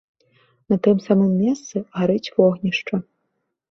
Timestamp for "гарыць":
2.01-2.33